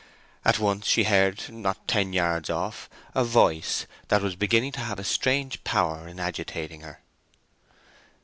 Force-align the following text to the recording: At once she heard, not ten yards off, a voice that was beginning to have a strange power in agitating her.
At 0.43 0.57
once 0.57 0.87
she 0.87 1.03
heard, 1.03 1.47
not 1.49 1.87
ten 1.87 2.11
yards 2.11 2.49
off, 2.49 2.89
a 3.13 3.23
voice 3.23 3.85
that 4.07 4.23
was 4.23 4.35
beginning 4.35 4.71
to 4.71 4.79
have 4.79 4.97
a 4.97 5.03
strange 5.03 5.63
power 5.63 6.07
in 6.07 6.19
agitating 6.19 6.81
her. 6.81 7.01